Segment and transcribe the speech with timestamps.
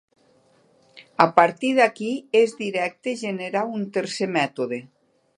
[1.25, 2.09] A partir d'aquí
[2.39, 4.81] és directe generar un tercer mètode.